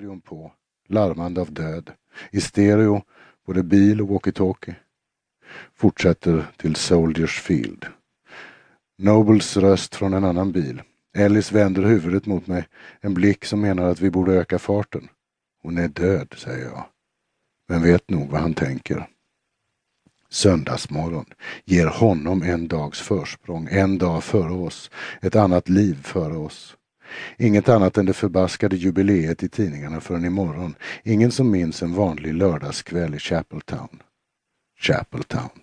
radion 0.00 0.20
på, 0.20 0.52
larmande 0.88 1.40
av 1.40 1.52
död. 1.52 1.90
I 2.30 2.40
stereo, 2.40 3.02
både 3.46 3.62
bil 3.62 4.00
och 4.00 4.08
walkie-talkie. 4.08 4.74
Fortsätter 5.74 6.46
till 6.56 6.76
Soldiers 6.76 7.40
Field. 7.40 7.86
Nobles 8.98 9.56
röst 9.56 9.94
från 9.94 10.14
en 10.14 10.24
annan 10.24 10.52
bil. 10.52 10.82
Ellis 11.16 11.52
vänder 11.52 11.82
huvudet 11.82 12.26
mot 12.26 12.46
mig, 12.46 12.66
en 13.00 13.14
blick 13.14 13.44
som 13.44 13.60
menar 13.60 13.84
att 13.84 14.00
vi 14.00 14.10
borde 14.10 14.34
öka 14.34 14.58
farten. 14.58 15.08
Hon 15.62 15.78
är 15.78 15.88
död, 15.88 16.34
säger 16.36 16.64
jag. 16.64 16.84
Men 17.68 17.82
vet 17.82 18.10
nog 18.10 18.30
vad 18.30 18.40
han 18.40 18.54
tänker. 18.54 19.06
Söndagsmorgon 20.28 21.26
ger 21.64 21.86
honom 21.86 22.42
en 22.42 22.68
dags 22.68 23.00
försprång, 23.00 23.68
en 23.70 23.98
dag 23.98 24.24
före 24.24 24.52
oss, 24.52 24.90
ett 25.22 25.36
annat 25.36 25.68
liv 25.68 26.02
före 26.02 26.36
oss. 26.36 26.76
Inget 27.38 27.68
annat 27.68 27.98
än 27.98 28.06
det 28.06 28.12
förbaskade 28.12 28.76
jubileet 28.76 29.42
i 29.42 29.48
tidningarna 29.48 30.00
förrän 30.00 30.24
imorgon. 30.24 30.74
Ingen 31.04 31.30
som 31.30 31.50
minns 31.50 31.82
en 31.82 31.94
vanlig 31.94 32.34
lördagskväll 32.34 33.14
i 33.14 33.18
Chapeltown. 33.18 34.02
Chapeltown. 34.80 35.60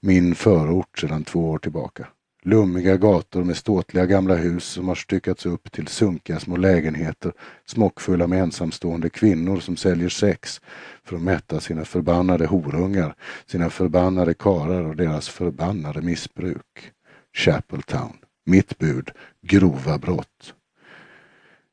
Min 0.00 0.34
förort 0.34 0.98
sedan 0.98 1.24
två 1.24 1.50
år 1.50 1.58
tillbaka. 1.58 2.06
Lummiga 2.44 2.96
gator 2.96 3.44
med 3.44 3.56
ståtliga 3.56 4.06
gamla 4.06 4.34
hus 4.34 4.64
som 4.64 4.88
har 4.88 4.94
styckats 4.94 5.46
upp 5.46 5.72
till 5.72 5.86
sunkiga 5.86 6.40
små 6.40 6.56
lägenheter 6.56 7.32
smockfulla 7.66 8.26
med 8.26 8.42
ensamstående 8.42 9.10
kvinnor 9.10 9.60
som 9.60 9.76
säljer 9.76 10.08
sex 10.08 10.60
för 11.04 11.16
att 11.16 11.22
mätta 11.22 11.60
sina 11.60 11.84
förbannade 11.84 12.46
horungar, 12.46 13.14
sina 13.46 13.70
förbannade 13.70 14.34
karar 14.34 14.82
och 14.84 14.96
deras 14.96 15.28
förbannade 15.28 16.02
missbruk. 16.02 16.92
Chapeltown. 17.36 18.16
Mitt 18.46 18.78
bud. 18.78 19.10
Grova 19.46 19.98
brott. 19.98 20.54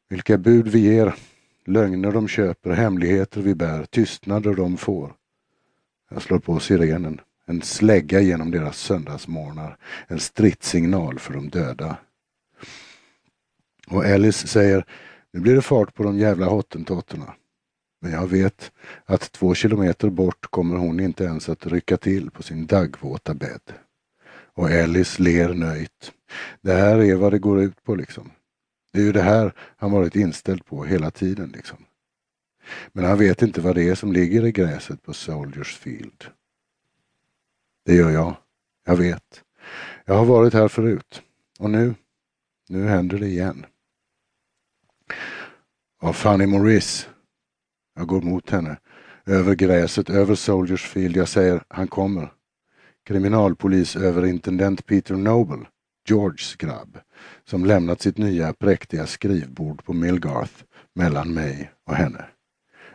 Vilka 0.10 0.38
bud 0.38 0.68
vi 0.68 0.80
ger, 0.80 1.16
lögner 1.66 2.12
de 2.12 2.28
köper, 2.28 2.70
hemligheter 2.70 3.42
vi 3.42 3.56
bär, 3.56 3.86
tystnader 3.86 4.54
de 4.54 4.78
får. 4.78 5.14
Jag 6.10 6.22
slår 6.22 6.40
på 6.40 6.60
sirenen. 6.60 7.22
En 7.46 7.62
slägga 7.62 8.20
genom 8.22 8.52
deras 8.52 8.78
söndagsmorgnar. 8.78 9.78
En 10.08 10.20
stridssignal 10.20 11.20
för 11.20 11.34
de 11.34 11.50
döda. 11.50 11.98
Och 13.88 14.06
Alice 14.06 14.48
säger, 14.48 14.86
nu 15.34 15.40
blir 15.40 15.56
det 15.56 15.62
fart 15.62 15.94
på 15.94 16.04
de 16.04 16.18
jävla 16.18 16.46
hottentotterna. 16.46 17.34
Men 18.02 18.12
jag 18.12 18.28
vet 18.28 18.72
att 19.06 19.32
två 19.32 19.54
kilometer 19.54 20.10
bort 20.10 20.46
kommer 20.50 20.76
hon 20.76 21.00
inte 21.00 21.24
ens 21.24 21.50
att 21.50 21.68
rycka 21.68 21.98
till 21.98 22.32
på 22.32 22.44
sin 22.44 22.66
daggvåta 22.66 23.34
bädd. 23.34 23.74
Och 24.54 24.72
Alice 24.72 25.24
ler 25.24 25.54
nöjt. 25.54 26.12
Det 26.62 26.74
här 26.74 26.98
är 26.98 27.16
vad 27.16 27.34
det 27.34 27.40
går 27.40 27.62
ut 27.62 27.84
på 27.84 27.96
liksom. 27.96 28.32
Det 28.92 29.00
är 29.00 29.04
ju 29.04 29.12
det 29.12 29.22
här 29.22 29.54
han 29.78 29.92
varit 29.92 30.16
inställd 30.16 30.66
på 30.66 30.84
hela 30.84 31.12
tiden 31.12 31.50
liksom. 31.50 31.78
Men 32.92 33.06
han 33.06 33.18
vet 33.18 33.42
inte 33.42 33.62
vad 33.62 33.76
det 33.76 33.90
är 33.90 33.96
som 33.96 34.14
ligger 34.14 34.46
i 34.46 34.52
gräset 34.52 35.04
på 35.04 35.14
Soldiers 35.14 35.78
Field. 35.78 36.26
Det 37.86 37.96
gör 37.96 38.10
jag. 38.10 38.36
Jag 38.86 38.96
vet. 38.96 39.44
Jag 40.06 40.16
har 40.16 40.26
varit 40.26 40.54
här 40.54 40.68
förut. 40.68 41.22
Och 41.60 41.70
nu, 41.70 41.96
nu 42.70 42.88
händer 42.88 43.20
det 43.20 43.28
igen. 43.28 43.66
Av 46.02 46.14
Fanny 46.14 46.46
Maurice. 46.46 47.08
Jag 47.96 48.08
går 48.08 48.22
mot 48.22 48.50
henne. 48.50 48.78
Över 49.26 49.56
gräset, 49.56 50.10
över 50.10 50.36
Soldiers 50.36 50.88
Field. 50.88 51.18
Jag 51.18 51.28
säger, 51.28 51.64
han 51.68 51.88
kommer. 51.88 52.34
Kriminalpolisöverintendent 53.06 54.86
Peter 54.86 55.16
Noble, 55.16 55.66
Georges 56.10 56.56
grabb, 56.56 56.98
som 57.46 57.66
lämnat 57.66 58.02
sitt 58.02 58.18
nya 58.18 58.54
präktiga 58.54 59.06
skrivbord 59.06 59.84
på 59.84 59.94
Millgarth 59.94 60.54
mellan 60.96 61.34
mig 61.34 61.72
och 61.86 61.96
henne. 61.96 62.26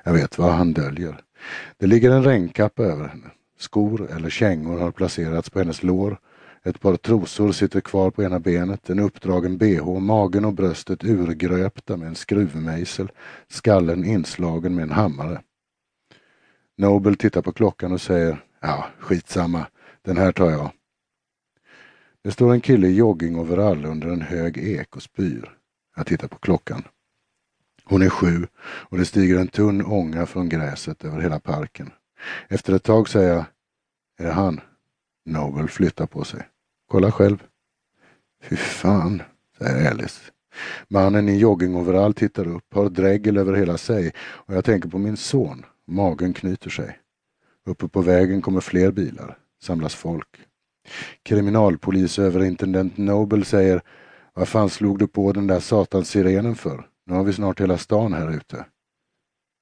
Jag 0.05 0.13
vet 0.13 0.39
vad 0.39 0.53
han 0.53 0.73
döljer. 0.73 1.21
Det 1.79 1.87
ligger 1.87 2.11
en 2.11 2.25
regnkappa 2.25 2.83
över 2.83 3.09
henne. 3.09 3.31
Skor 3.59 4.11
eller 4.11 4.31
kängor 4.31 4.79
har 4.79 4.91
placerats 4.91 5.51
på 5.51 5.59
hennes 5.59 5.83
lår. 5.83 6.19
Ett 6.65 6.81
par 6.81 6.97
trosor 6.97 7.53
sitter 7.53 7.81
kvar 7.81 8.11
på 8.11 8.23
ena 8.23 8.41
benet, 8.41 8.91
en 8.91 8.99
uppdragen 8.99 9.59
bh, 9.59 9.99
magen 9.99 10.45
och 10.45 10.53
bröstet 10.53 11.05
urgröpta 11.05 11.97
med 11.97 12.09
en 12.09 12.15
skruvmejsel, 12.15 13.09
skallen 13.49 14.05
inslagen 14.05 14.75
med 14.75 14.83
en 14.83 14.91
hammare. 14.91 15.41
Nobel 16.77 17.17
tittar 17.17 17.43
på 17.43 17.53
klockan 17.53 17.93
och 17.93 18.01
säger, 18.01 18.45
ja, 18.61 18.87
skitsamma, 18.99 19.67
den 20.03 20.17
här 20.17 20.33
tar 20.33 20.51
jag. 20.51 20.71
Det 22.25 22.33
står 22.33 22.53
en 22.53 22.61
kille 22.61 22.87
i 22.89 22.95
joggingoverall 22.95 23.85
under 23.85 24.09
en 24.09 24.23
hög 24.23 24.59
ek 24.59 24.97
och 24.97 25.03
spyr. 25.03 25.59
Jag 25.97 26.07
tittar 26.07 26.29
på 26.29 26.39
klockan. 26.39 26.83
Hon 27.85 28.03
är 28.03 28.09
sju 28.09 28.47
och 28.63 28.99
det 28.99 29.05
stiger 29.05 29.39
en 29.39 29.49
tunn 29.49 29.85
ånga 29.85 30.27
från 30.27 30.49
gräset 30.49 31.05
över 31.05 31.21
hela 31.21 31.41
parken. 31.41 31.91
Efter 32.49 32.73
ett 32.73 32.83
tag 32.83 33.09
säger 33.09 33.35
jag, 33.35 33.45
är 34.19 34.25
det 34.25 34.33
han? 34.33 34.61
Noble 35.25 35.69
flyttar 35.69 36.07
på 36.07 36.25
sig. 36.25 36.49
Kolla 36.89 37.13
själv. 37.13 37.43
Fy 38.43 38.57
fan, 38.57 39.23
säger 39.59 39.91
Alice. 39.91 40.21
Mannen 40.89 41.29
i 41.29 41.39
joggingoverall 41.39 42.15
tittar 42.15 42.49
upp, 42.49 42.75
har 42.75 42.89
dregel 42.89 43.37
över 43.37 43.53
hela 43.53 43.79
sig 43.79 44.13
och 44.19 44.55
jag 44.55 44.65
tänker 44.65 44.89
på 44.89 44.99
min 44.99 45.17
son. 45.17 45.65
Magen 45.87 46.33
knyter 46.33 46.71
sig. 46.71 46.99
Uppe 47.67 47.89
på 47.89 48.01
vägen 48.01 48.43
kommer 48.43 48.61
fler 48.61 48.91
bilar. 48.91 49.39
Samlas 49.63 49.95
folk. 49.95 50.41
Kriminalpolisöverintendent 51.23 52.97
Noble 52.97 53.45
säger 53.45 53.83
Vad 54.35 54.49
fan 54.49 54.71
slog 54.71 54.99
du 54.99 55.07
på 55.07 55.33
den 55.33 55.47
där 55.47 55.61
satans 55.61 56.11
sirenen 56.11 56.55
för? 56.57 56.87
Nu 57.07 57.15
har 57.15 57.25
vi 57.25 57.33
snart 57.33 57.61
hela 57.61 57.79
stan 57.79 58.13
här 58.13 58.37
ute. 58.37 58.67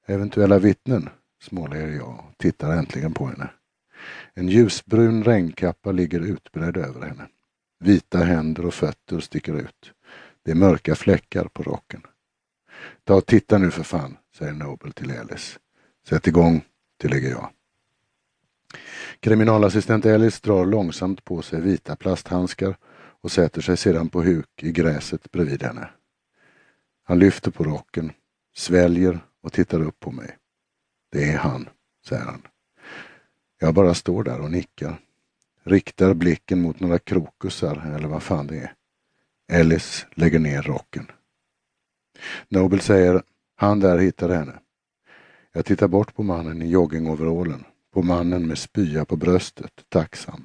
Eventuella 0.07 0.59
vittnen, 0.59 1.09
småler 1.43 1.89
jag 1.89 2.09
och 2.09 2.39
tittar 2.39 2.77
äntligen 2.77 3.15
på 3.15 3.27
henne. 3.27 3.51
En 4.35 4.49
ljusbrun 4.49 5.25
regnkappa 5.25 5.93
ligger 5.93 6.21
utbredd 6.21 6.77
över 6.77 7.07
henne. 7.07 7.29
Vita 7.81 8.19
händer 8.19 8.67
och 8.67 8.75
fötter 8.75 9.21
sticker 9.21 9.55
ut. 9.55 9.93
Det 10.45 10.51
är 10.51 10.55
mörka 10.55 10.95
fläckar 10.95 11.45
på 11.45 11.63
rocken. 11.63 12.03
Ta 13.05 13.15
och 13.15 13.27
titta 13.27 13.59
nu 13.59 13.71
för 13.71 13.83
fan, 13.83 14.17
säger 14.35 14.53
Noble 14.53 14.93
till 14.93 15.19
Alice. 15.19 15.59
Sätt 16.09 16.27
igång, 16.27 16.65
tillägger 17.01 17.31
jag. 17.31 17.51
Kriminalassistent 19.23 20.07
Ellis 20.07 20.41
drar 20.41 20.67
långsamt 20.67 21.25
på 21.25 21.43
sig 21.43 21.61
vita 21.61 21.97
plasthandskar 21.97 22.77
och 23.21 23.33
sätter 23.33 23.61
sig 23.61 23.77
sedan 23.77 24.09
på 24.09 24.23
huk 24.23 24.63
i 24.63 24.73
gräset 24.73 25.33
bredvid 25.33 25.63
henne. 25.63 25.91
Han 27.05 27.19
lyfter 27.19 27.51
på 27.51 27.65
rocken, 27.65 28.13
sväljer 28.55 29.21
och 29.43 29.53
tittar 29.53 29.83
upp 29.83 30.01
på 30.01 30.11
mig. 30.11 30.37
Det 31.13 31.31
är 31.31 31.37
han, 31.39 31.69
säger 32.07 32.25
han. 32.25 32.43
Jag 33.61 33.75
bara 33.75 33.95
står 33.95 34.25
där 34.25 34.41
och 34.41 34.51
nickar. 34.51 35.01
Riktar 35.63 36.15
blicken 36.15 36.63
mot 36.63 36.81
några 36.81 36.99
krokusar 36.99 37.93
eller 37.97 38.09
vad 38.09 38.23
fan 38.23 38.47
det 38.47 38.59
är. 38.59 38.75
Ellis 39.53 40.07
lägger 40.15 40.39
ner 40.39 40.63
rocken. 40.63 41.07
Nobel 42.49 42.81
säger, 42.81 43.23
han 43.57 43.81
där 43.81 43.99
hittade 43.99 44.35
henne. 44.35 44.59
Jag 45.53 45.65
tittar 45.65 45.89
bort 45.89 46.15
på 46.15 46.23
mannen 46.23 46.63
i 46.63 46.71
joggingoverallen, 46.71 47.65
på 47.93 48.03
mannen 48.03 48.47
med 48.47 48.59
spya 48.59 49.05
på 49.05 49.17
bröstet, 49.17 49.73
tacksam. 49.89 50.45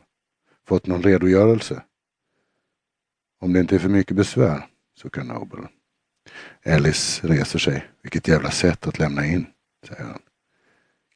Fått 0.68 0.88
någon 0.88 1.04
redogörelse? 1.04 1.84
Om 3.40 3.54
det 3.54 3.60
inte 3.60 3.76
är 3.76 3.80
för 3.80 3.90
mycket 3.90 4.18
besvär, 4.18 4.66
suckar 4.98 5.24
Noble. 5.24 5.68
Ellis 6.64 7.24
reser 7.24 7.60
sig. 7.60 7.86
Vilket 8.02 8.28
jävla 8.28 8.52
sätt 8.52 8.88
att 8.88 9.00
lämna 9.00 9.26
in, 9.26 9.46
säger 9.88 10.04
han. 10.04 10.22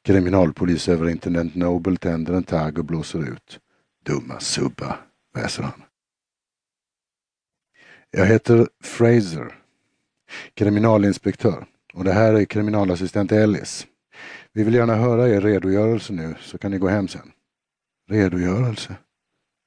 Kriminalpolisöverintendent 0.02 1.54
Noble 1.54 1.96
tänder 1.96 2.34
en 2.34 2.42
tagg 2.42 2.78
och 2.78 2.84
blåser 2.84 3.32
ut. 3.32 3.60
Dumma 4.04 4.40
subba, 4.40 4.98
väser 5.34 5.62
han. 5.62 5.82
Jag 8.10 8.26
heter 8.26 8.68
Fraser, 8.82 9.54
kriminalinspektör 10.54 11.66
och 11.94 12.04
det 12.04 12.12
här 12.12 12.34
är 12.34 12.44
kriminalassistent 12.44 13.32
Ellis. 13.32 13.86
Vi 14.52 14.64
vill 14.64 14.74
gärna 14.74 14.94
höra 14.94 15.28
er 15.28 15.40
redogörelse 15.40 16.12
nu 16.12 16.34
så 16.40 16.58
kan 16.58 16.70
ni 16.70 16.78
gå 16.78 16.88
hem 16.88 17.08
sen. 17.08 17.32
Redogörelse? 18.10 18.96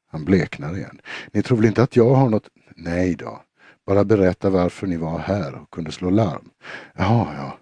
Han 0.08 0.26
bleknar 0.26 0.78
igen. 0.78 1.02
Ni 1.32 1.44
tror 1.44 1.58
väl 1.58 1.66
inte 1.66 1.84
att 1.84 1.96
jag 1.96 2.16
har 2.16 2.30
något? 2.30 2.50
Nej 2.76 3.16
då. 3.16 3.42
Bara 3.86 4.04
berätta 4.04 4.50
varför 4.50 4.88
ni 4.88 4.98
var 4.98 5.20
här 5.20 5.56
och 5.56 5.70
kunde 5.72 5.92
slå 5.92 6.10
larm. 6.10 6.50
Jaha, 6.94 7.36
ja. 7.38 7.58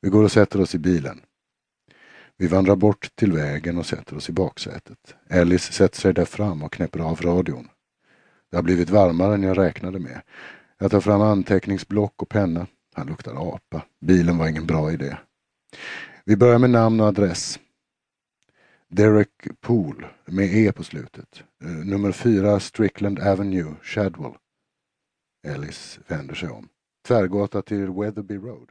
Vi 0.00 0.08
går 0.08 0.24
och 0.24 0.32
sätter 0.32 0.60
oss 0.60 0.74
i 0.74 0.78
bilen. 0.78 1.20
Vi 2.36 2.46
vandrar 2.46 2.76
bort 2.76 3.10
till 3.14 3.32
vägen 3.32 3.78
och 3.78 3.86
sätter 3.86 4.16
oss 4.16 4.28
i 4.28 4.32
baksätet. 4.32 5.14
Alice 5.30 5.72
sätter 5.72 6.00
sig 6.00 6.14
där 6.14 6.24
fram 6.24 6.62
och 6.62 6.72
knäpper 6.72 7.00
av 7.00 7.20
radion. 7.20 7.68
Det 8.50 8.56
har 8.56 8.62
blivit 8.62 8.90
varmare 8.90 9.34
än 9.34 9.42
jag 9.42 9.58
räknade 9.58 9.98
med. 9.98 10.22
Jag 10.78 10.90
tar 10.90 11.00
fram 11.00 11.20
anteckningsblock 11.20 12.22
och 12.22 12.28
penna. 12.28 12.66
Han 12.94 13.06
luktar 13.06 13.54
apa. 13.54 13.82
Bilen 14.00 14.38
var 14.38 14.48
ingen 14.48 14.66
bra 14.66 14.92
idé. 14.92 15.16
Vi 16.24 16.36
börjar 16.36 16.58
med 16.58 16.70
namn 16.70 17.00
och 17.00 17.06
adress. 17.06 17.58
Derek 18.88 19.60
Pool 19.60 20.06
med 20.24 20.54
E 20.54 20.72
på 20.72 20.84
slutet. 20.84 21.42
Eh, 21.64 21.70
nummer 21.70 22.12
4, 22.12 22.60
Strickland 22.60 23.18
Avenue, 23.18 23.74
Shadwell. 23.82 24.34
Ellis 25.46 25.98
vänder 26.06 26.34
sig 26.34 26.48
om. 26.48 26.68
Tvärgata 27.06 27.62
till 27.62 27.90
Weatherby 27.90 28.36
Road. 28.36 28.70